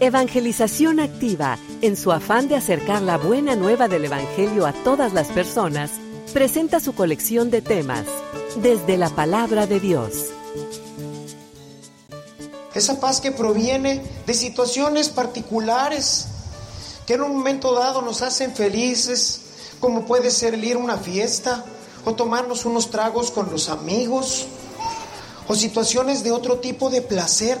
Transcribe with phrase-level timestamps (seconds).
[0.00, 5.28] Evangelización Activa, en su afán de acercar la buena nueva del Evangelio a todas las
[5.28, 5.92] personas,
[6.32, 8.04] presenta su colección de temas,
[8.56, 10.30] desde la palabra de Dios.
[12.74, 16.26] Esa paz que proviene de situaciones particulares,
[17.06, 19.42] que en un momento dado nos hacen felices,
[19.78, 21.64] como puede ser ir a una fiesta
[22.04, 24.46] o tomarnos unos tragos con los amigos,
[25.46, 27.60] o situaciones de otro tipo de placer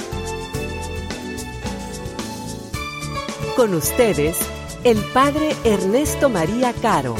[3.55, 4.37] Con ustedes,
[4.83, 7.15] el Padre Ernesto María Caro.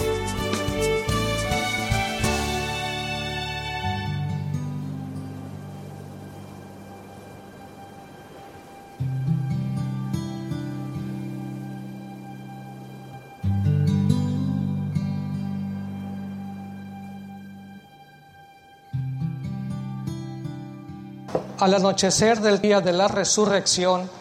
[21.59, 24.20] Al anochecer del día de la resurrección,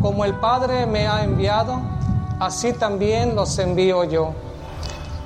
[0.00, 1.78] Como el Padre me ha enviado,
[2.38, 4.32] así también los envío yo.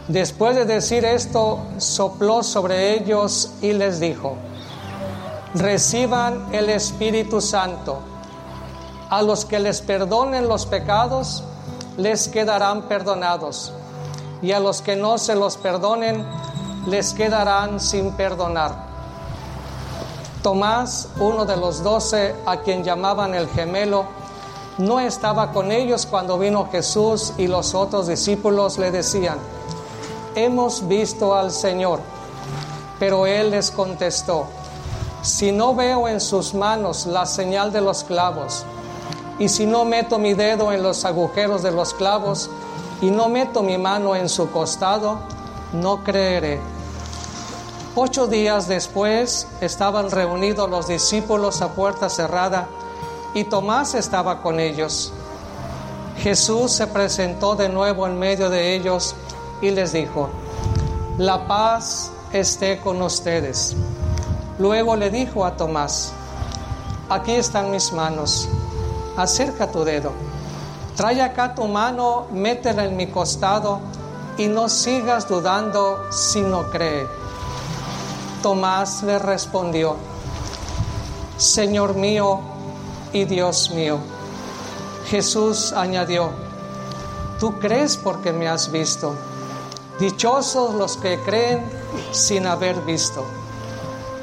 [0.09, 4.35] Después de decir esto, sopló sobre ellos y les dijo,
[5.55, 8.01] reciban el Espíritu Santo.
[9.11, 11.45] A los que les perdonen los pecados,
[11.97, 13.73] les quedarán perdonados.
[14.43, 16.27] Y a los que no se los perdonen,
[16.89, 18.75] les quedarán sin perdonar.
[20.43, 24.24] Tomás, uno de los doce, a quien llamaban el gemelo,
[24.79, 29.39] no estaba con ellos cuando vino Jesús y los otros discípulos le decían,
[30.35, 32.01] hemos visto al Señor.
[32.99, 34.47] Pero él les contestó,
[35.23, 38.65] si no veo en sus manos la señal de los clavos,
[39.39, 42.51] y si no meto mi dedo en los agujeros de los clavos,
[43.01, 45.19] y no meto mi mano en su costado,
[45.73, 46.61] no creeré.
[47.97, 52.69] Ocho días después estaban reunidos los discípulos a puerta cerrada,
[53.35, 55.13] y Tomás estaba con ellos.
[56.19, 59.15] Jesús se presentó de nuevo en medio de ellos
[59.61, 60.31] y les dijo,
[61.19, 63.77] la paz esté con ustedes.
[64.59, 66.13] Luego le dijo a Tomás,
[67.09, 68.49] aquí están mis manos,
[69.17, 70.13] acerca tu dedo,
[70.97, 73.81] trae acá tu mano, métela en mi costado
[74.39, 77.07] y no sigas dudando si no cree.
[78.43, 79.97] Tomás le respondió,
[81.37, 82.54] Señor mío,
[83.15, 83.99] y Dios mío.
[85.09, 86.31] Jesús añadió,
[87.39, 89.15] tú crees porque me has visto.
[89.99, 91.65] Dichosos los que creen
[92.11, 93.25] sin haber visto.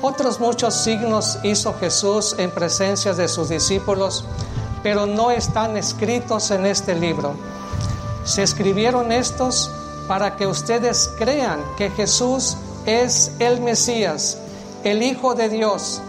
[0.01, 4.25] Otros muchos signos hizo Jesús en presencia de sus discípulos,
[4.83, 7.33] pero no están escritos en este libro.
[8.25, 9.71] Se escribieron estos
[10.07, 14.37] para que ustedes crean que Jesús es el Mesías,
[14.83, 16.01] el Hijo de Dios,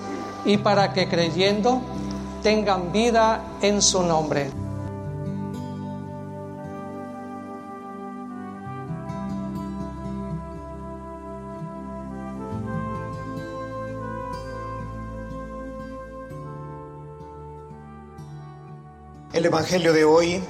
[0.44, 1.80] y para que creyendo
[2.42, 4.50] tengan vida en su nombre.
[19.32, 20.42] El Evangelio de hoy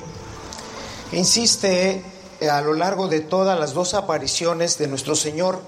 [1.13, 2.03] insiste
[2.51, 5.63] a lo largo de todas las dos apariciones de nuestro Señor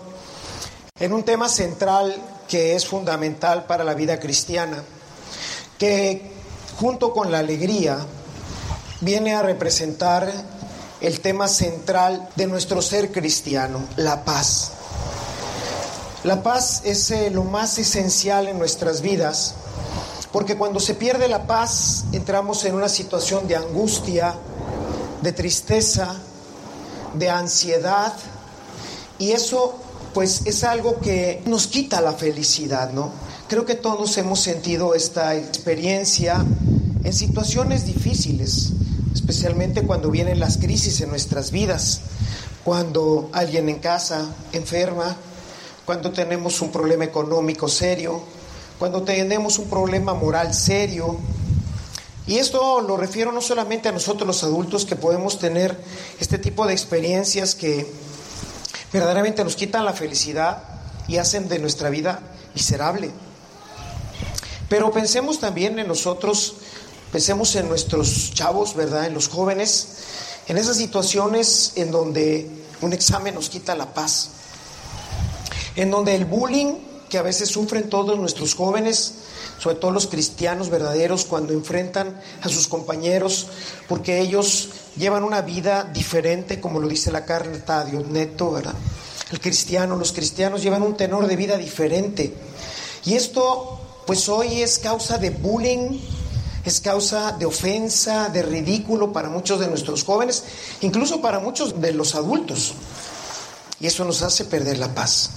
[0.98, 2.16] en un tema central
[2.48, 4.82] que es fundamental para la vida cristiana
[5.78, 6.32] que
[6.78, 7.98] junto con la alegría
[9.00, 10.32] viene a representar
[11.00, 14.72] el tema central de nuestro ser cristiano, la paz.
[16.24, 19.54] La paz es eh, lo más esencial en nuestras vidas,
[20.32, 24.34] porque cuando se pierde la paz entramos en una situación de angustia,
[25.20, 26.14] de tristeza,
[27.12, 28.14] de ansiedad,
[29.18, 29.78] y eso
[30.14, 33.10] pues es algo que nos quita la felicidad, ¿no?
[33.46, 36.42] Creo que todos hemos sentido esta experiencia
[37.04, 38.70] en situaciones difíciles,
[39.12, 42.00] especialmente cuando vienen las crisis en nuestras vidas,
[42.64, 45.14] cuando alguien en casa enferma,
[45.84, 48.22] cuando tenemos un problema económico serio,
[48.78, 51.18] cuando tenemos un problema moral serio.
[52.26, 55.78] Y esto lo refiero no solamente a nosotros los adultos que podemos tener
[56.18, 57.86] este tipo de experiencias que
[58.90, 60.62] verdaderamente nos quitan la felicidad
[61.08, 62.20] y hacen de nuestra vida
[62.54, 63.10] miserable.
[64.74, 66.54] Pero pensemos también en nosotros,
[67.12, 69.06] pensemos en nuestros chavos, ¿verdad?
[69.06, 69.86] En los jóvenes,
[70.48, 72.50] en esas situaciones en donde
[72.80, 74.30] un examen nos quita la paz
[75.76, 76.74] en donde el bullying
[77.08, 79.14] que a veces sufren todos nuestros jóvenes,
[79.60, 83.46] sobre todo los cristianos verdaderos, cuando enfrentan a sus compañeros,
[83.88, 88.74] porque ellos llevan una vida diferente, como lo dice la carta de Neto, ¿verdad?
[89.30, 92.34] El cristiano, los cristianos llevan un tenor de vida diferente.
[93.04, 95.98] Y esto, pues hoy es causa de bullying,
[96.64, 100.44] es causa de ofensa, de ridículo para muchos de nuestros jóvenes,
[100.80, 102.74] incluso para muchos de los adultos.
[103.80, 105.30] Y eso nos hace perder la paz.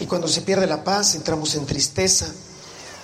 [0.00, 2.26] Y cuando se pierde la paz, entramos en tristeza,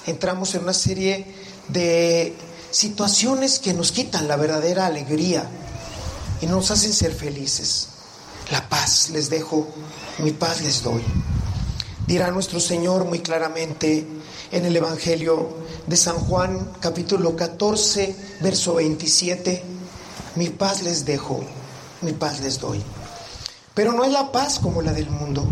[0.06, 1.26] entramos en una serie
[1.68, 2.34] de
[2.70, 5.48] situaciones que nos quitan la verdadera alegría
[6.40, 7.88] y nos hacen ser felices.
[8.50, 9.68] La paz les dejo,
[10.18, 11.02] mi paz les doy.
[12.06, 14.06] Dirá nuestro Señor muy claramente
[14.50, 15.48] en el Evangelio
[15.86, 19.62] de San Juan, capítulo 14, verso 27,
[20.36, 21.40] mi paz les dejo,
[22.02, 22.82] mi paz les doy.
[23.74, 25.44] Pero no es la paz como la del mundo.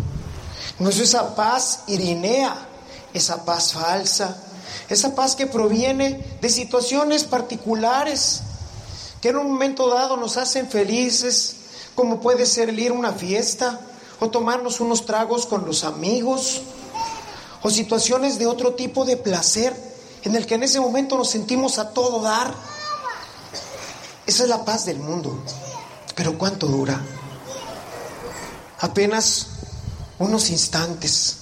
[0.78, 2.68] No es esa paz irinea,
[3.12, 4.42] esa paz falsa,
[4.88, 8.42] esa paz que proviene de situaciones particulares
[9.20, 11.56] que en un momento dado nos hacen felices,
[11.94, 13.80] como puede ser ir a una fiesta
[14.20, 16.62] o tomarnos unos tragos con los amigos,
[17.62, 19.74] o situaciones de otro tipo de placer
[20.22, 22.54] en el que en ese momento nos sentimos a todo dar.
[24.26, 25.42] Esa es la paz del mundo.
[26.14, 27.00] Pero ¿cuánto dura?
[28.80, 29.46] Apenas
[30.18, 31.36] unos instantes.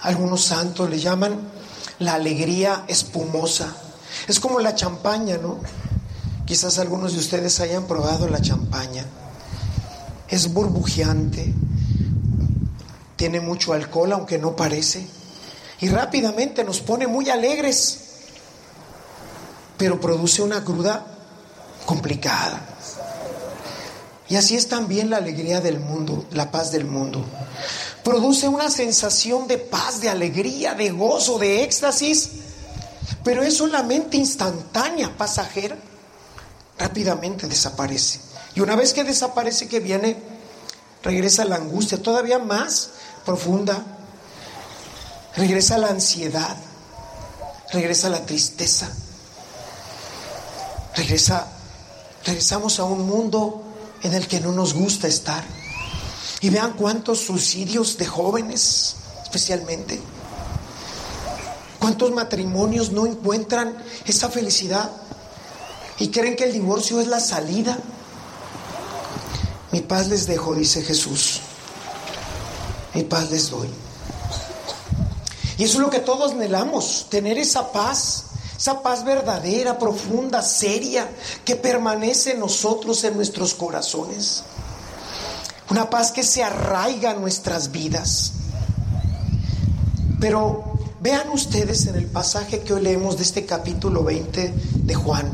[0.00, 1.40] Algunos santos le llaman
[1.98, 3.74] la alegría espumosa.
[4.26, 5.60] Es como la champaña, ¿no?
[6.44, 9.06] Quizás algunos de ustedes hayan probado la champaña.
[10.28, 11.54] Es burbujeante,
[13.22, 15.06] tiene mucho alcohol, aunque no parece,
[15.80, 18.00] y rápidamente nos pone muy alegres,
[19.76, 21.06] pero produce una cruda
[21.86, 22.66] complicada.
[24.28, 27.24] Y así es también la alegría del mundo, la paz del mundo.
[28.02, 32.28] Produce una sensación de paz, de alegría, de gozo, de éxtasis,
[33.22, 35.78] pero es solamente instantánea, pasajera.
[36.76, 38.18] Rápidamente desaparece.
[38.56, 40.16] Y una vez que desaparece, que viene,
[41.04, 42.90] regresa la angustia todavía más
[43.24, 43.82] profunda.
[45.36, 46.56] Regresa la ansiedad.
[47.72, 48.90] Regresa la tristeza.
[50.94, 51.46] Regresa,
[52.24, 53.62] regresamos a un mundo
[54.02, 55.42] en el que no nos gusta estar.
[56.40, 60.00] Y vean cuántos suicidios de jóvenes, especialmente.
[61.78, 63.76] ¿Cuántos matrimonios no encuentran
[64.06, 64.90] esa felicidad
[65.98, 67.78] y creen que el divorcio es la salida?
[69.72, 71.40] Mi paz les dejo, dice Jesús.
[72.94, 73.68] Mi paz les doy.
[75.58, 78.24] Y eso es lo que todos anhelamos, tener esa paz
[78.62, 81.10] esa paz verdadera, profunda, seria,
[81.44, 84.44] que permanece en nosotros, en nuestros corazones.
[85.68, 88.34] Una paz que se arraiga en nuestras vidas.
[90.20, 90.62] Pero
[91.00, 95.28] vean ustedes en el pasaje que hoy leemos de este capítulo 20 de Juan.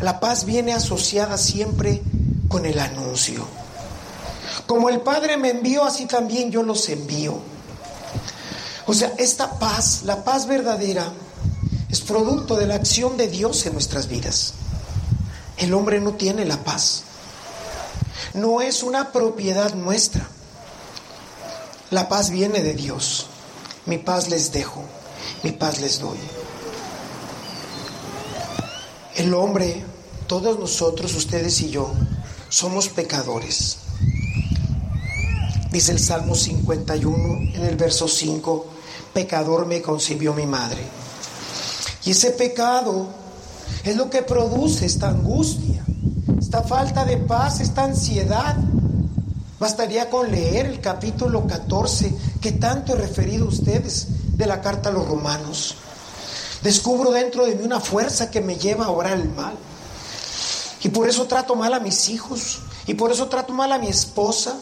[0.00, 2.02] La paz viene asociada siempre
[2.48, 3.46] con el anuncio.
[4.64, 7.38] Como el Padre me envió, así también yo los envío.
[8.86, 11.12] O sea, esta paz, la paz verdadera,
[11.90, 14.54] es producto de la acción de Dios en nuestras vidas.
[15.56, 17.02] El hombre no tiene la paz.
[18.34, 20.28] No es una propiedad nuestra.
[21.90, 23.26] La paz viene de Dios.
[23.86, 24.82] Mi paz les dejo,
[25.42, 26.18] mi paz les doy.
[29.14, 29.84] El hombre,
[30.26, 31.92] todos nosotros, ustedes y yo,
[32.48, 33.78] somos pecadores.
[35.76, 38.64] Dice el Salmo 51 en el verso 5,
[39.12, 40.82] pecador me concibió mi madre.
[42.06, 43.08] Y ese pecado
[43.84, 45.84] es lo que produce esta angustia,
[46.40, 48.56] esta falta de paz, esta ansiedad.
[49.60, 54.88] Bastaría con leer el capítulo 14 que tanto he referido a ustedes de la carta
[54.88, 55.74] a los romanos.
[56.62, 59.52] Descubro dentro de mí una fuerza que me lleva a orar el mal.
[60.82, 62.60] Y por eso trato mal a mis hijos.
[62.86, 64.56] Y por eso trato mal a mi esposa.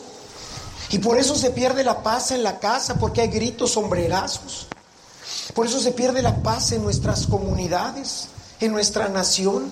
[0.90, 4.68] Y por eso se pierde la paz en la casa porque hay gritos sombrerazos.
[5.54, 8.28] Por eso se pierde la paz en nuestras comunidades,
[8.60, 9.70] en nuestra nación,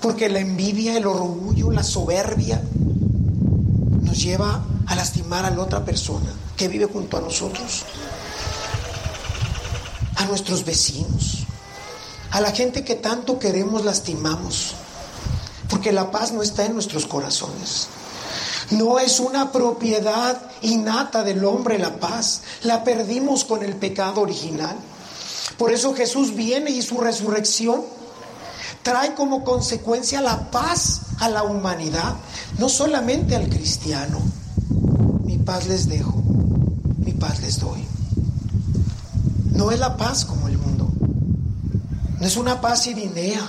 [0.00, 2.62] porque la envidia, el orgullo, la soberbia
[4.00, 7.84] nos lleva a lastimar a la otra persona que vive junto a nosotros,
[10.16, 11.44] a nuestros vecinos,
[12.30, 14.74] a la gente que tanto queremos lastimamos,
[15.68, 17.88] porque la paz no está en nuestros corazones.
[18.70, 22.42] No es una propiedad innata del hombre la paz.
[22.62, 24.76] La perdimos con el pecado original.
[25.56, 27.82] Por eso Jesús viene y su resurrección
[28.82, 32.14] trae como consecuencia la paz a la humanidad,
[32.58, 34.20] no solamente al cristiano.
[35.24, 36.22] Mi paz les dejo,
[36.98, 37.84] mi paz les doy.
[39.52, 40.88] No es la paz como el mundo.
[42.20, 43.40] No es una paz irinea.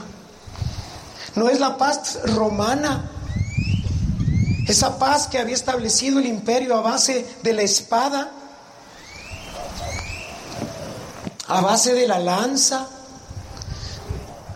[1.35, 3.11] No es la paz romana
[4.67, 8.31] esa paz que había establecido el imperio a base de la espada,
[11.47, 12.87] a base de la lanza,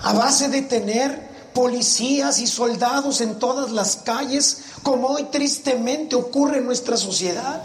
[0.01, 6.58] a base de tener policías y soldados en todas las calles, como hoy tristemente ocurre
[6.58, 7.63] en nuestra sociedad.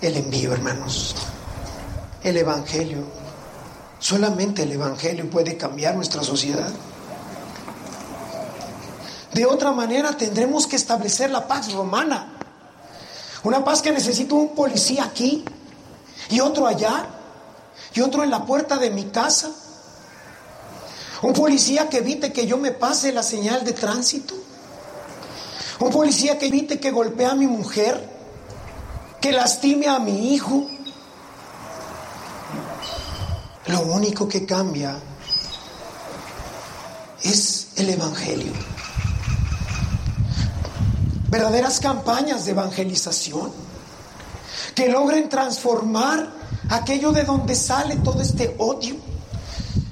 [0.00, 1.14] El envío, hermanos,
[2.22, 3.04] el Evangelio,
[3.98, 6.70] solamente el Evangelio puede cambiar nuestra sociedad.
[9.36, 12.32] De otra manera tendremos que establecer la paz romana.
[13.42, 15.44] Una paz que necesita un policía aquí
[16.30, 17.06] y otro allá
[17.92, 19.50] y otro en la puerta de mi casa.
[21.20, 24.34] Un policía que evite que yo me pase la señal de tránsito.
[25.80, 28.08] Un policía que evite que golpee a mi mujer,
[29.20, 30.66] que lastime a mi hijo.
[33.66, 34.96] Lo único que cambia
[37.22, 38.75] es el Evangelio
[41.36, 43.52] verdaderas campañas de evangelización
[44.74, 46.32] que logren transformar
[46.70, 48.96] aquello de donde sale todo este odio,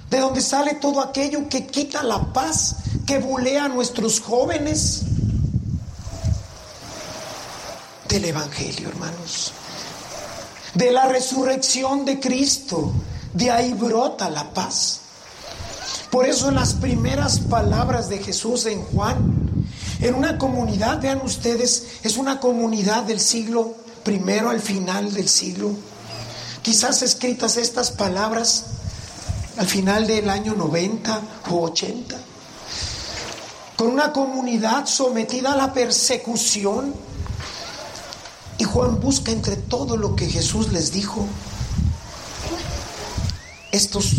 [0.08, 5.02] de donde sale todo aquello que quita la paz, que bulea a nuestros jóvenes
[8.08, 9.52] del Evangelio, hermanos,
[10.72, 12.90] de la resurrección de Cristo,
[13.34, 15.00] de ahí brota la paz.
[16.10, 19.33] Por eso en las primeras palabras de Jesús en Juan
[20.04, 25.70] en una comunidad, vean ustedes, es una comunidad del siglo primero al final del siglo.
[26.60, 28.64] Quizás escritas estas palabras
[29.56, 32.16] al final del año 90 o 80.
[33.76, 36.94] Con una comunidad sometida a la persecución.
[38.58, 41.26] Y Juan busca entre todo lo que Jesús les dijo
[43.72, 44.12] estos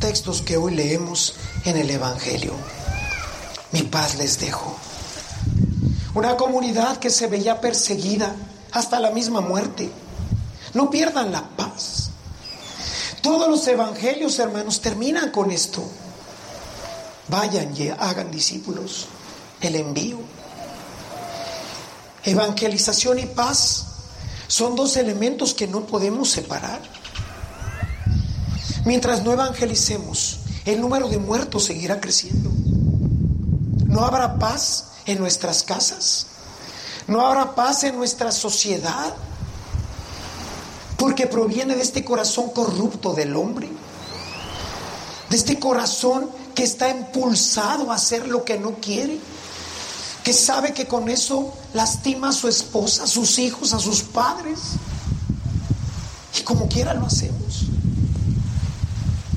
[0.00, 2.54] textos que hoy leemos en el Evangelio.
[3.72, 4.85] Mi paz les dejo.
[6.16, 8.34] Una comunidad que se veía perseguida
[8.72, 9.90] hasta la misma muerte.
[10.72, 12.08] No pierdan la paz.
[13.20, 15.86] Todos los evangelios, hermanos, terminan con esto.
[17.28, 19.08] Vayan y hagan discípulos.
[19.60, 20.18] El envío.
[22.24, 23.84] Evangelización y paz
[24.48, 26.80] son dos elementos que no podemos separar.
[28.86, 32.50] Mientras no evangelicemos, el número de muertos seguirá creciendo.
[33.84, 36.26] No habrá paz en nuestras casas.
[37.06, 39.14] No habrá paz en nuestra sociedad.
[40.96, 43.68] Porque proviene de este corazón corrupto del hombre.
[45.28, 49.18] De este corazón que está impulsado a hacer lo que no quiere.
[50.24, 54.58] Que sabe que con eso lastima a su esposa, a sus hijos, a sus padres.
[56.38, 57.66] Y como quiera lo hacemos.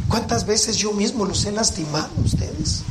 [0.08, 2.82] ¿Cuántas veces yo mismo los he lastimado a ustedes?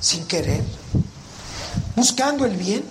[0.00, 0.77] Sin querer
[1.98, 2.84] buscando el bien.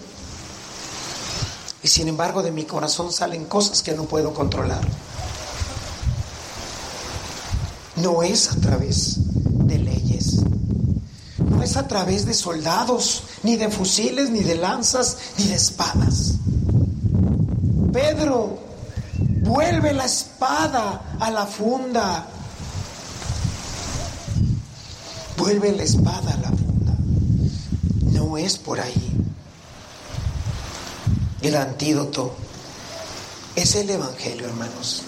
[1.82, 4.82] Y sin embargo de mi corazón salen cosas que no puedo controlar.
[7.96, 9.16] No es a través
[9.66, 10.42] de leyes,
[11.40, 16.34] no es a través de soldados, ni de fusiles, ni de lanzas, ni de espadas.
[17.94, 18.60] Pedro,
[19.42, 22.28] vuelve la espada a la funda.
[25.38, 26.67] Vuelve la espada a la funda
[28.36, 29.14] es por ahí.
[31.42, 32.36] El antídoto
[33.56, 35.04] es el Evangelio, hermanos.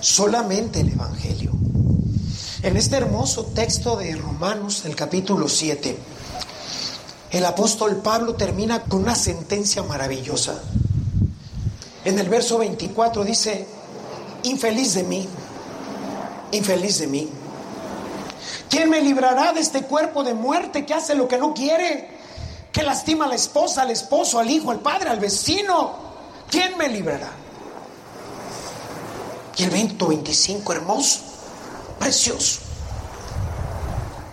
[0.00, 1.52] Solamente el Evangelio.
[2.62, 5.98] En este hermoso texto de Romanos, el capítulo 7,
[7.30, 10.62] el apóstol Pablo termina con una sentencia maravillosa.
[12.04, 13.66] En el verso 24 dice,
[14.44, 15.28] infeliz de mí,
[16.52, 17.28] infeliz de mí.
[18.74, 22.08] ¿Quién me librará de este cuerpo de muerte que hace lo que no quiere?
[22.72, 25.92] Que lastima a la esposa, al esposo, al hijo, al padre, al vecino.
[26.50, 27.30] ¿Quién me librará?
[29.56, 31.20] Y el 2025, hermoso,
[32.00, 32.62] precioso.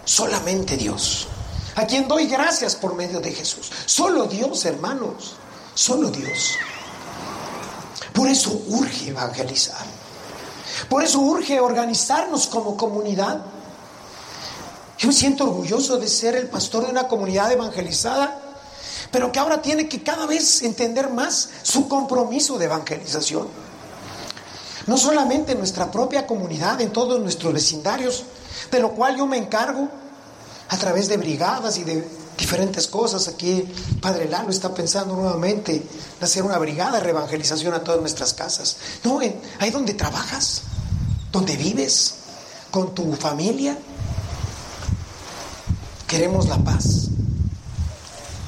[0.05, 1.27] Solamente Dios.
[1.75, 3.71] A quien doy gracias por medio de Jesús.
[3.85, 5.35] Solo Dios, hermanos.
[5.75, 6.55] Solo Dios.
[8.11, 9.85] Por eso urge evangelizar.
[10.89, 13.45] Por eso urge organizarnos como comunidad.
[15.01, 18.39] Yo me siento orgulloso de ser el pastor de una comunidad evangelizada,
[19.09, 23.47] pero que ahora tiene que cada vez entender más su compromiso de evangelización.
[24.85, 28.25] No solamente en nuestra propia comunidad, en todos nuestros vecindarios,
[28.69, 29.89] de lo cual yo me encargo
[30.69, 33.27] a través de brigadas y de diferentes cosas.
[33.27, 33.67] Aquí
[33.99, 38.77] Padre Lalo está pensando nuevamente en hacer una brigada de reevangelización a todas nuestras casas.
[39.03, 39.19] No,
[39.57, 40.61] ahí donde trabajas,
[41.31, 42.17] donde vives,
[42.69, 43.75] con tu familia.
[46.11, 47.07] Queremos la paz.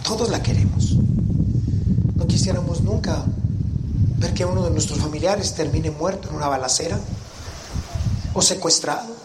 [0.04, 0.98] Todos la queremos.
[2.16, 3.24] No quisiéramos nunca
[4.18, 7.00] ver que uno de nuestros familiares termine muerto en una balacera
[8.34, 9.16] o secuestrado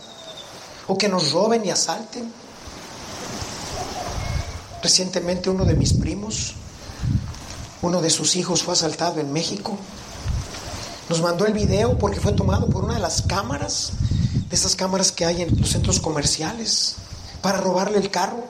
[0.87, 2.33] o que nos roben y asalten
[4.83, 6.55] Recientemente uno de mis primos,
[7.83, 9.77] uno de sus hijos fue asaltado en México.
[11.09, 13.95] Nos mandó el video porque fue tomado por una de las cámaras,
[14.49, 16.95] de esas cámaras que hay en los centros comerciales,
[17.43, 18.45] para robarle el carro,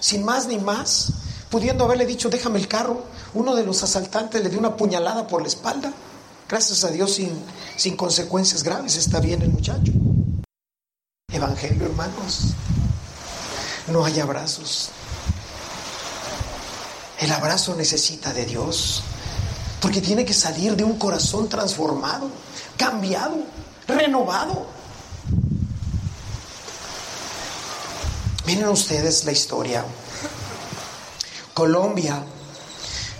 [0.00, 1.12] sin más ni más,
[1.50, 3.04] pudiendo haberle dicho, déjame el carro.
[3.34, 5.92] Uno de los asaltantes le dio una puñalada por la espalda.
[6.48, 7.30] Gracias a Dios sin,
[7.76, 9.92] sin consecuencias graves, está bien el muchacho.
[11.30, 12.54] Evangelio, hermanos.
[13.88, 14.90] No hay abrazos,
[17.18, 19.02] el abrazo necesita de Dios,
[19.80, 22.30] porque tiene que salir de un corazón transformado,
[22.76, 23.38] cambiado,
[23.88, 24.66] renovado.
[28.48, 29.84] Miren ustedes la historia.
[31.52, 32.24] Colombia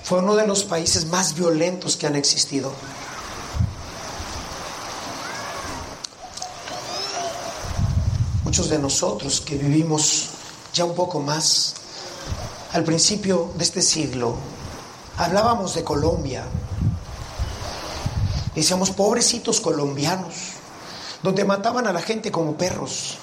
[0.03, 2.73] fue uno de los países más violentos que han existido.
[8.43, 10.31] Muchos de nosotros que vivimos
[10.73, 11.75] ya un poco más
[12.73, 14.35] al principio de este siglo,
[15.19, 16.47] hablábamos de Colombia.
[18.55, 20.35] Decíamos, pobrecitos colombianos,
[21.23, 23.19] donde mataban a la gente como perros.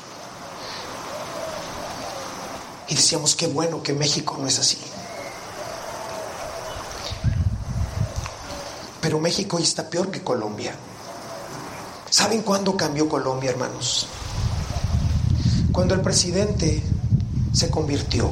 [2.88, 4.78] Y decíamos, qué bueno que México no es así.
[9.02, 10.76] Pero México está peor que Colombia.
[12.10, 14.08] ¿Saben cuándo cambió Colombia, hermanos?
[15.71, 16.82] Cuando el presidente
[17.54, 18.32] se convirtió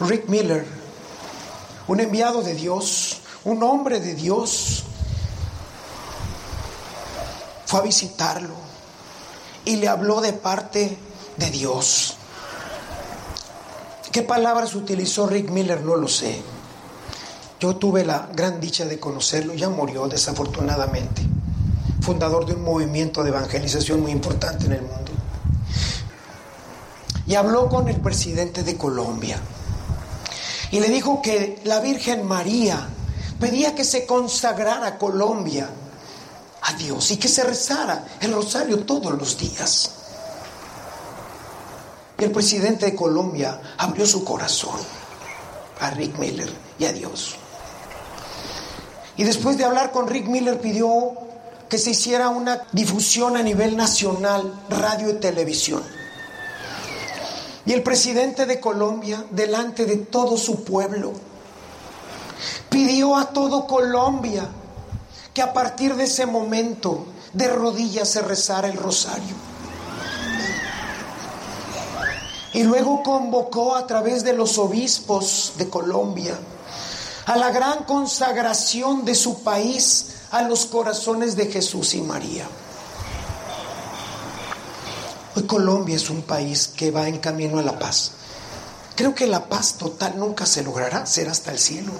[0.00, 0.66] Rick Miller,
[1.88, 4.84] un enviado de Dios, un hombre de Dios,
[7.64, 8.54] fue a visitarlo
[9.64, 10.98] y le habló de parte
[11.36, 12.16] de Dios.
[14.12, 15.82] ¿Qué palabras utilizó Rick Miller?
[15.82, 16.40] No lo sé.
[17.60, 21.22] Yo tuve la gran dicha de conocerlo, ya murió desafortunadamente,
[22.00, 25.12] fundador de un movimiento de evangelización muy importante en el mundo.
[27.26, 29.38] Y habló con el presidente de Colombia
[30.70, 32.88] y le dijo que la Virgen María
[33.40, 35.68] pedía que se consagrara Colombia
[36.62, 39.95] a Dios y que se rezara el rosario todos los días.
[42.18, 44.78] Y el presidente de Colombia abrió su corazón
[45.80, 47.36] a Rick Miller y a Dios.
[49.16, 51.12] Y después de hablar con Rick Miller pidió
[51.68, 55.82] que se hiciera una difusión a nivel nacional, radio y televisión.
[57.64, 61.12] Y el presidente de Colombia, delante de todo su pueblo,
[62.70, 64.46] pidió a todo Colombia
[65.34, 69.34] que a partir de ese momento de rodillas se rezara el rosario.
[72.56, 76.38] Y luego convocó a través de los obispos de Colombia
[77.26, 82.48] a la gran consagración de su país a los corazones de Jesús y María.
[85.34, 88.12] Hoy Colombia es un país que va en camino a la paz.
[88.94, 91.92] Creo que la paz total nunca se logrará, será hasta el cielo.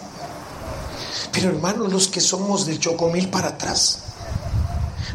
[1.32, 3.98] Pero hermanos, los que somos del Chocomil para atrás,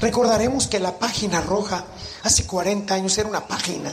[0.01, 1.83] recordaremos que la página roja
[2.21, 3.91] hace 40 años era una página.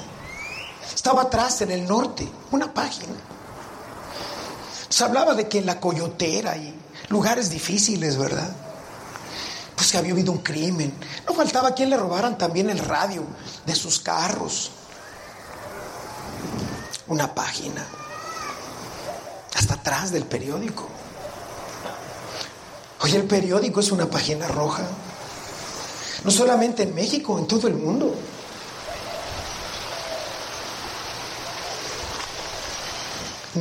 [0.99, 3.15] Estaba atrás en el norte, una página.
[4.89, 6.75] Se hablaba de que en la coyotera y
[7.09, 8.51] lugares difíciles, ¿verdad?
[9.77, 10.93] pues que había habido un crimen.
[11.25, 13.23] No faltaba quien le robaran también el radio
[13.65, 14.73] de sus carros.
[17.07, 17.87] Una página.
[19.55, 20.89] Hasta atrás del periódico.
[23.03, 24.83] Hoy el periódico es una página roja.
[26.25, 28.17] No solamente en México, en todo el mundo.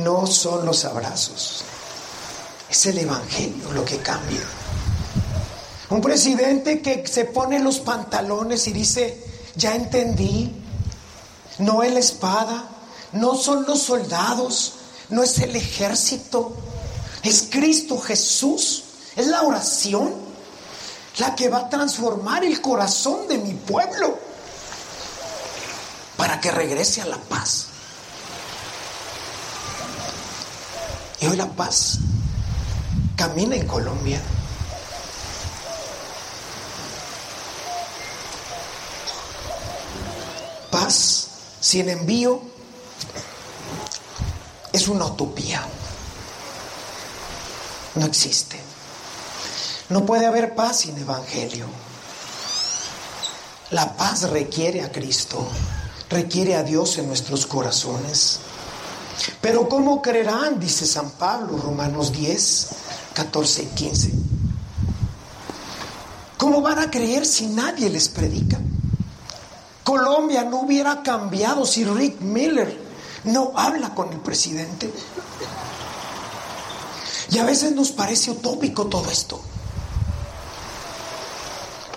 [0.02, 1.64] No son los abrazos,
[2.70, 4.42] Es el Evangelio lo que cambia.
[5.90, 9.24] Un presidente que se pone los pantalones y dice,
[9.56, 10.52] ya entendí,
[11.58, 12.68] no es la espada,
[13.12, 14.74] no son los soldados,
[15.08, 16.54] no es el ejército,
[17.22, 18.84] es Cristo Jesús,
[19.16, 20.14] es la oración
[21.18, 24.18] la que va a transformar el corazón de mi pueblo
[26.16, 27.67] para que regrese a la paz.
[31.20, 31.98] Y hoy la paz
[33.16, 34.20] camina en Colombia.
[40.70, 41.28] Paz
[41.60, 42.40] sin envío
[44.72, 45.66] es una utopía.
[47.96, 48.60] No existe.
[49.88, 51.66] No puede haber paz sin evangelio.
[53.70, 55.46] La paz requiere a Cristo,
[56.08, 58.40] requiere a Dios en nuestros corazones.
[59.40, 60.58] Pero ¿cómo creerán?
[60.60, 62.68] Dice San Pablo, Romanos 10,
[63.14, 64.12] 14 y 15.
[66.36, 68.58] ¿Cómo van a creer si nadie les predica?
[69.82, 72.78] Colombia no hubiera cambiado si Rick Miller
[73.24, 74.92] no habla con el presidente.
[77.30, 79.40] Y a veces nos parece utópico todo esto.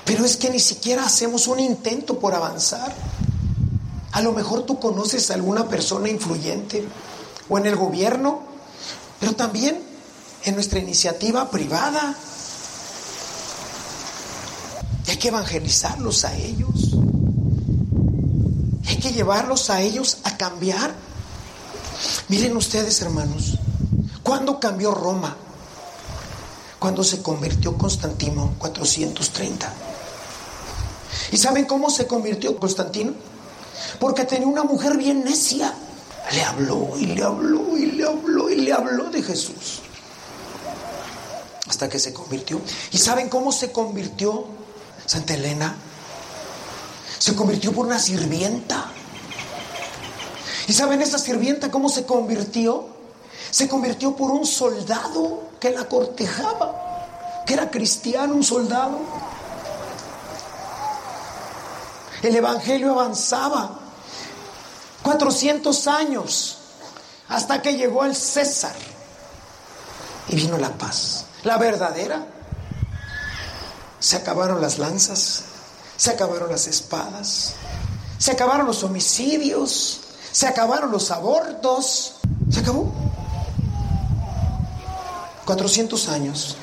[0.05, 2.93] Pero es que ni siquiera hacemos un intento por avanzar.
[4.11, 6.85] A lo mejor tú conoces a alguna persona influyente
[7.51, 8.43] o en el gobierno,
[9.19, 9.77] pero también
[10.45, 12.15] en nuestra iniciativa privada.
[15.05, 16.95] Hay que evangelizarlos a ellos.
[18.87, 20.95] Hay que llevarlos a ellos a cambiar.
[22.29, 23.57] Miren ustedes, hermanos,
[24.23, 25.35] ¿cuándo cambió Roma?
[26.79, 29.73] Cuando se convirtió Constantino 430.
[31.33, 33.11] ¿Y saben cómo se convirtió Constantino?
[33.99, 35.75] Porque tenía una mujer bien necia.
[36.33, 39.81] Le habló y le habló y le habló y le habló de Jesús.
[41.67, 42.61] Hasta que se convirtió.
[42.91, 44.45] ¿Y saben cómo se convirtió
[45.05, 45.75] Santa Elena?
[47.17, 48.91] Se convirtió por una sirvienta.
[50.67, 52.87] ¿Y saben esa sirvienta cómo se convirtió?
[53.49, 58.99] Se convirtió por un soldado que la cortejaba, que era cristiano, un soldado.
[62.21, 63.80] El Evangelio avanzaba
[65.03, 66.57] 400 años
[67.27, 68.75] hasta que llegó el César
[70.27, 72.25] y vino la paz, la verdadera.
[73.99, 75.43] Se acabaron las lanzas,
[75.95, 77.53] se acabaron las espadas,
[78.17, 82.15] se acabaron los homicidios, se acabaron los abortos,
[82.49, 82.91] se acabó.
[85.45, 86.55] 400 años,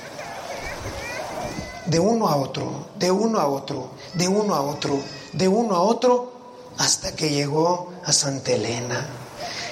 [1.86, 5.00] de uno a otro, de uno a otro, de uno a otro,
[5.32, 6.37] de uno a otro,
[6.78, 9.06] hasta que llegó a Santa Elena.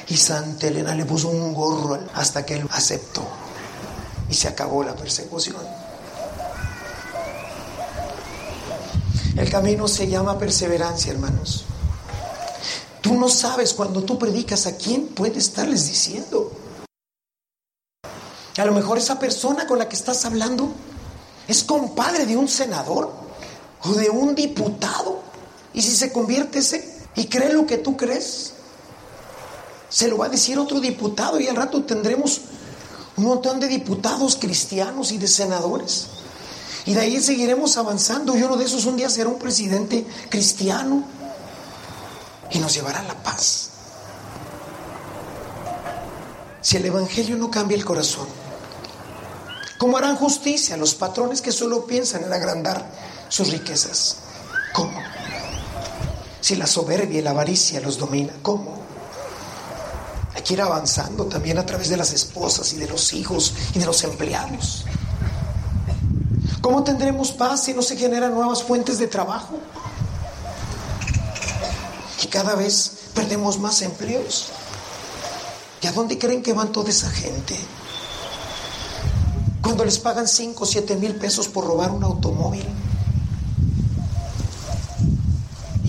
[0.09, 3.27] Y Santa Elena le puso un gorro hasta que él aceptó.
[4.29, 5.57] Y se acabó la persecución.
[9.37, 11.64] El camino se llama perseverancia, hermanos.
[13.01, 16.51] Tú no sabes cuando tú predicas a quién puede estarles diciendo.
[18.57, 20.73] A lo mejor esa persona con la que estás hablando
[21.47, 23.12] es compadre de un senador
[23.83, 25.21] o de un diputado.
[25.75, 28.52] Y si se convierte ese y cree lo que tú crees,
[29.88, 32.42] se lo va a decir otro diputado y al rato tendremos
[33.16, 36.09] un montón de diputados cristianos y de senadores.
[36.85, 41.05] Y de ahí seguiremos avanzando y uno de esos un día será un presidente cristiano
[42.50, 43.70] y nos llevará a la paz.
[46.61, 48.26] Si el Evangelio no cambia el corazón,
[49.79, 52.85] ¿cómo harán justicia los patrones que solo piensan en agrandar
[53.29, 54.25] sus riquezas?
[56.46, 58.32] Si la soberbia y la avaricia los domina?
[58.40, 58.78] ¿Cómo?
[60.32, 63.80] Hay que ir avanzando también a través de las esposas y de los hijos y
[63.80, 64.85] de los empleados.
[66.61, 69.59] ¿Cómo tendremos paz si no se generan nuevas fuentes de trabajo?
[72.22, 74.50] Y cada vez perdemos más empleos.
[75.82, 77.59] ¿Y a dónde creen que van toda esa gente?
[79.62, 82.68] Cuando les pagan 5 o 7 mil pesos por robar un automóvil.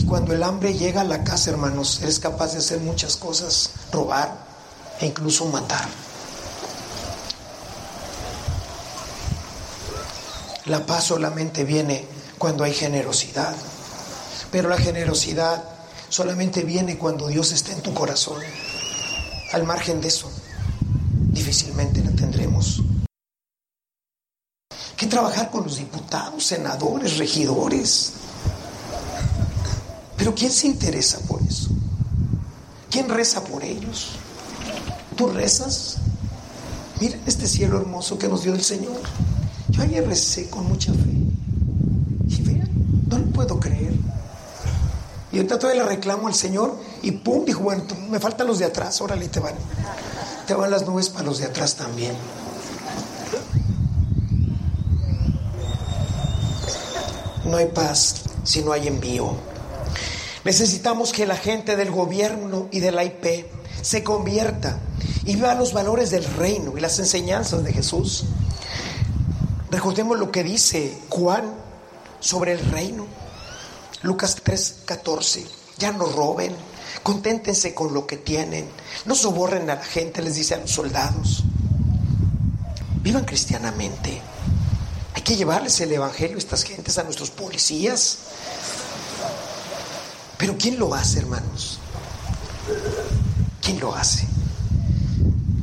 [0.08, 4.38] Cuando el hambre llega a la casa, hermanos, eres capaz de hacer muchas cosas, robar
[5.02, 5.88] e incluso matar.
[10.65, 13.56] La paz solamente viene cuando hay generosidad,
[14.52, 15.63] pero la generosidad
[16.10, 18.41] solamente viene cuando Dios está en tu corazón.
[19.52, 20.32] Al margen de eso,
[21.32, 22.82] difícilmente la tendremos.
[24.96, 28.13] Que trabajar con los diputados, senadores, regidores,
[30.18, 31.70] pero ¿quién se interesa por eso?
[32.90, 34.14] ¿Quién reza por ellos?
[35.16, 35.98] ¿Tú rezas?
[37.00, 39.00] Miren este cielo hermoso que nos dio el Señor.
[39.70, 41.10] Yo ayer recé con mucha fe.
[42.28, 42.70] Y vean,
[43.08, 43.94] no lo puedo creer.
[45.32, 48.66] Y ahorita todavía le reclamo al Señor y pum, dijo, bueno, me faltan los de
[48.66, 49.54] atrás, órale, te van.
[50.48, 52.14] Te van las nubes para los de atrás también.
[57.46, 59.57] No hay paz si no hay envío.
[60.48, 63.46] Necesitamos que la gente del gobierno y de la IP
[63.82, 64.80] se convierta
[65.26, 68.24] y viva los valores del reino y las enseñanzas de Jesús.
[69.70, 71.54] Recordemos lo que dice Juan
[72.22, 73.06] sobre el reino.
[74.04, 75.46] Lucas 3:14.
[75.80, 76.56] Ya no roben,
[77.04, 78.70] conténtense con lo que tienen,
[79.04, 81.44] no soborren a la gente, les dice a los soldados.
[83.02, 84.22] Vivan cristianamente.
[85.14, 88.20] Hay que llevarles el evangelio a estas gentes, a nuestros policías.
[90.38, 91.80] Pero ¿quién lo hace, hermanos?
[93.62, 94.28] ¿Quién lo hace?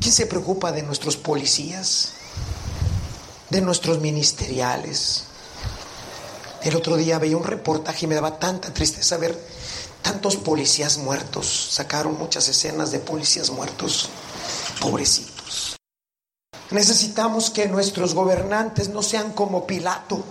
[0.00, 2.12] ¿Quién se preocupa de nuestros policías?
[3.50, 5.24] De nuestros ministeriales,
[6.64, 9.38] el otro día veía un reportaje y me daba tanta tristeza ver
[10.00, 11.68] tantos policías muertos.
[11.72, 14.08] Sacaron muchas escenas de policías muertos.
[14.80, 15.76] Pobrecitos.
[16.70, 20.24] Necesitamos que nuestros gobernantes no sean como Pilato.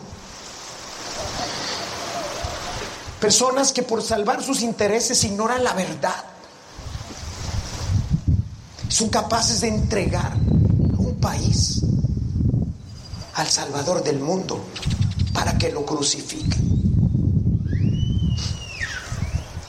[3.24, 6.26] Personas que por salvar sus intereses ignoran la verdad.
[8.90, 10.36] Son capaces de entregar
[10.98, 11.80] un país
[13.36, 14.66] al Salvador del mundo
[15.32, 16.84] para que lo crucifiquen.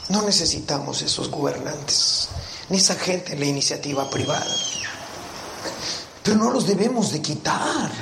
[0.09, 2.31] No necesitamos esos gobernantes,
[2.71, 4.53] ni esa gente en la iniciativa privada.
[6.25, 7.93] Pero no los debemos de quitar,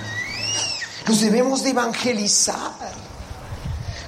[1.07, 2.82] los debemos de evangelizar.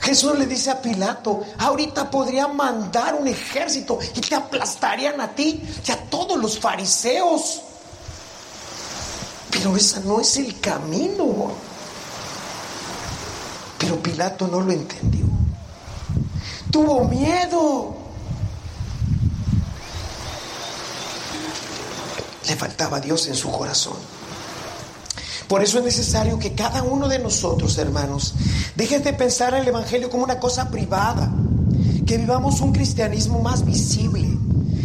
[0.05, 5.63] Jesús le dice a Pilato, ahorita podría mandar un ejército y te aplastarían a ti
[5.87, 7.63] y a todos los fariseos.
[9.51, 11.53] Pero ese no es el camino.
[13.79, 15.25] Pero Pilato no lo entendió.
[16.71, 17.97] Tuvo miedo.
[22.47, 24.14] Le faltaba Dios en su corazón.
[25.49, 28.35] Por eso es necesario que cada uno de nosotros, hermanos,
[28.77, 31.31] deje de pensar el Evangelio como una cosa privada,
[32.07, 34.39] que vivamos un cristianismo más visible,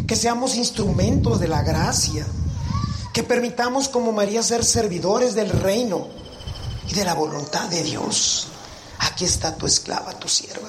[0.06, 2.26] que seamos instrumentos de la gracia,
[3.13, 6.08] que permitamos como María ser servidores del reino
[6.89, 8.48] y de la voluntad de Dios.
[9.00, 10.67] Aquí está tu esclava, tu sierva.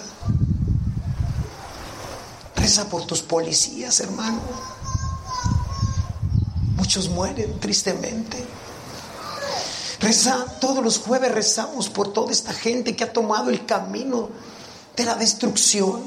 [2.54, 4.40] Reza por tus policías, hermano.
[6.76, 8.44] Muchos mueren tristemente.
[10.00, 14.30] Reza, todos los jueves rezamos por toda esta gente que ha tomado el camino
[14.96, 16.02] de la destrucción.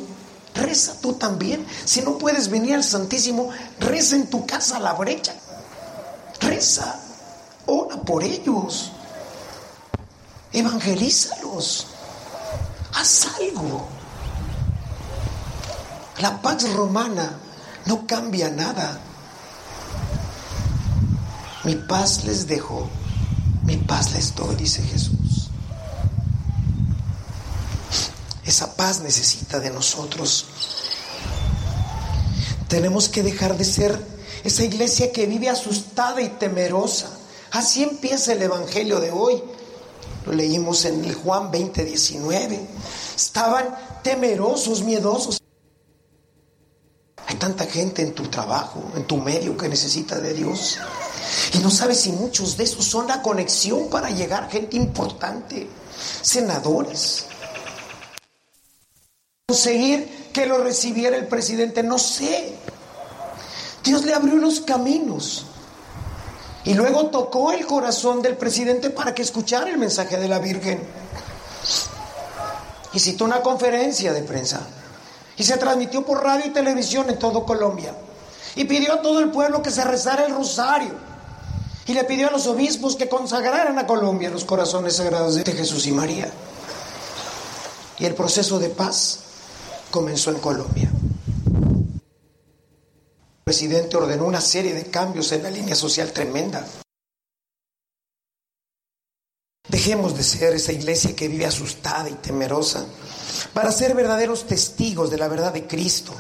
[0.56, 1.65] Reza tú también.
[1.86, 5.34] Si no puedes venir al Santísimo, reza en tu casa a la brecha.
[6.41, 6.99] Reza,
[7.67, 8.91] ora por ellos.
[10.51, 11.88] Evangelízalos.
[12.93, 13.88] Haz algo.
[16.19, 17.38] La paz romana
[17.86, 18.99] no cambia nada.
[21.63, 22.89] Mi paz les dejo,
[23.63, 25.49] mi paz les doy, dice Jesús.
[28.45, 30.45] Esa paz necesita de nosotros.
[32.67, 33.97] Tenemos que dejar de ser
[34.43, 37.10] esa iglesia que vive asustada y temerosa.
[37.52, 39.41] Así empieza el Evangelio de hoy.
[40.26, 42.67] Lo leímos en el Juan 20, 19.
[43.15, 45.42] Estaban temerosos, miedosos.
[47.43, 50.77] Tanta gente en tu trabajo, en tu medio que necesita de Dios.
[51.51, 55.67] Y no sabes si muchos de esos son la conexión para llegar gente importante,
[56.21, 57.25] senadores.
[59.45, 62.56] Conseguir que lo recibiera el presidente, no sé.
[63.84, 65.43] Dios le abrió los caminos.
[66.63, 70.82] Y luego tocó el corazón del presidente para que escuchara el mensaje de la Virgen.
[72.93, 74.65] Y citó una conferencia de prensa.
[75.38, 77.96] Y se transmitió por radio y televisión en todo Colombia.
[78.56, 80.93] Y pidió a todo el pueblo que se rezara el rosario.
[81.86, 85.86] Y le pidió a los obispos que consagraran a Colombia los corazones sagrados de Jesús
[85.88, 86.32] y María.
[88.00, 89.19] Y el proceso de paz
[89.91, 90.89] comenzó en Colombia.
[93.43, 96.65] El presidente ordenó una serie de cambios en la línea social tremenda.
[99.84, 102.86] Dejemos de ser esa iglesia que vive asustada y temerosa
[103.54, 106.13] para ser verdaderos testigos de la verdad de Cristo,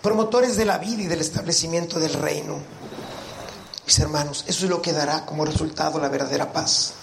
[0.00, 2.56] promotores de la vida y del establecimiento del reino.
[3.84, 6.94] Mis hermanos, eso es lo que dará como resultado la verdadera paz.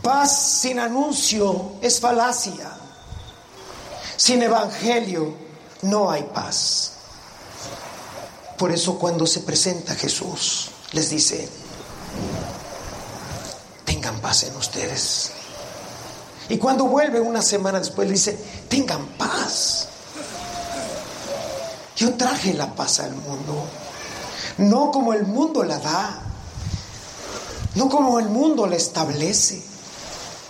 [0.00, 2.70] Paz sin anuncio es falacia.
[4.16, 5.34] Sin evangelio
[5.82, 6.92] no hay paz.
[8.56, 11.48] Por eso cuando se presenta Jesús, les dice,
[14.12, 15.32] paz en ustedes.
[16.48, 18.38] Y cuando vuelve una semana después le dice,
[18.68, 19.88] tengan paz.
[21.96, 23.64] Yo traje la paz al mundo,
[24.58, 26.22] no como el mundo la da,
[27.76, 29.62] no como el mundo la establece,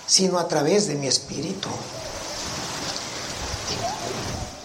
[0.06, 1.68] sino a través de mi espíritu.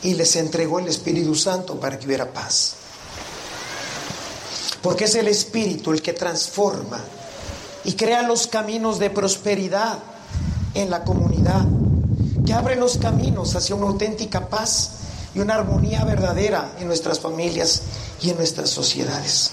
[0.02, 2.76] Y les entregó el Espíritu Santo para que hubiera paz.
[4.82, 7.04] Porque es el Espíritu el que transforma
[7.84, 10.00] y crea los caminos de prosperidad
[10.74, 11.66] en la comunidad,
[12.46, 14.92] que abre los caminos hacia una auténtica paz
[15.34, 17.84] y una armonía verdadera en nuestras familias
[18.22, 19.52] y en nuestras sociedades.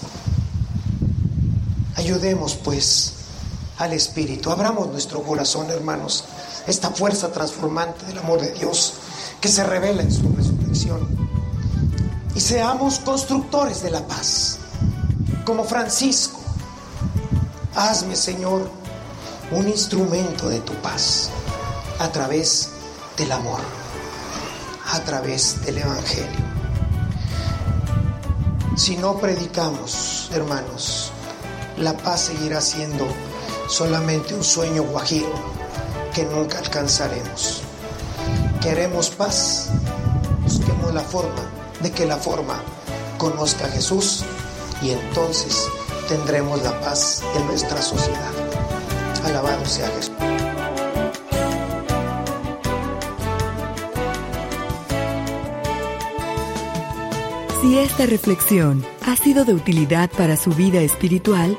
[1.95, 3.13] Ayudemos pues
[3.77, 6.25] al Espíritu, abramos nuestro corazón, hermanos,
[6.67, 8.93] esta fuerza transformante del amor de Dios
[9.39, 11.07] que se revela en su resurrección.
[12.35, 14.59] Y seamos constructores de la paz,
[15.45, 16.36] como Francisco.
[17.79, 18.71] Hazme, Señor,
[19.51, 21.29] un instrumento de tu paz
[21.99, 22.69] a través
[23.15, 23.59] del amor,
[24.91, 26.43] a través del Evangelio.
[28.75, 31.11] Si no predicamos, hermanos,
[31.77, 33.05] la paz seguirá siendo
[33.69, 35.31] solamente un sueño guajiro
[36.15, 37.61] que nunca alcanzaremos.
[38.59, 39.69] Queremos paz,
[40.41, 41.43] busquemos la forma
[41.79, 42.59] de que la forma
[43.19, 44.23] conozca a Jesús
[44.81, 45.69] y entonces
[46.07, 48.31] tendremos la paz en nuestra sociedad.
[49.25, 50.13] Alabado sea Jesús.
[57.61, 61.57] Si esta reflexión ha sido de utilidad para su vida espiritual,